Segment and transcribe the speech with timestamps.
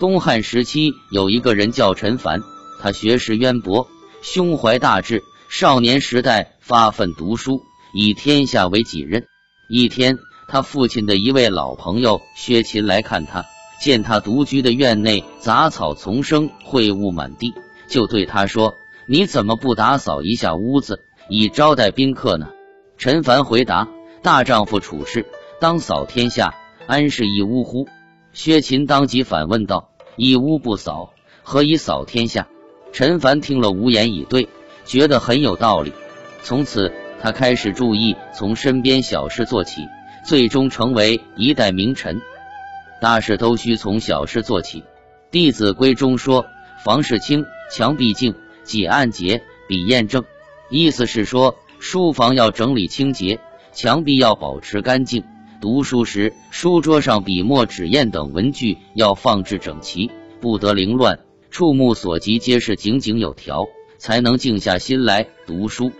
[0.00, 2.40] 东汉时期有一个人叫陈凡，
[2.80, 3.88] 他学识渊博，
[4.22, 5.22] 胸怀大志。
[5.48, 7.60] 少年时代发奋读书，
[7.94, 9.26] 以天下为己任。
[9.68, 10.16] 一天，
[10.48, 13.44] 他父亲的一位老朋友薛勤来看他，
[13.82, 17.52] 见他独居的院内杂草丛生，秽物满地，
[17.86, 18.74] 就对他说
[19.06, 22.48] ：“你怎么不打扫一下屋子，以招待宾客呢？”
[22.96, 23.86] 陈凡回答
[24.22, 25.26] ：“大丈夫处世，
[25.60, 26.54] 当扫天下，
[26.86, 27.86] 安是一屋乎？”
[28.32, 32.48] 薛勤当即反问道：“一屋不扫，何以扫天下？”
[32.92, 34.48] 陈凡听了无言以对，
[34.84, 35.92] 觉得很有道理。
[36.42, 39.88] 从此，他开始注意从身边小事做起，
[40.26, 42.20] 最终成为一代名臣。
[43.00, 44.80] 大事都需从小事做起，
[45.30, 46.44] 《弟子规》中说
[46.84, 50.24] ：“房事清，墙壁净，几案洁，笔砚正。”
[50.68, 53.40] 意思是说，书房要整理清洁，
[53.72, 55.24] 墙壁要保持干净。
[55.62, 61.20] 读书时，书桌上笔墨纸砚等文具要放置整齐，不得凌乱，
[61.52, 65.92] 触目所及皆是井井有条，才能静下心来读书。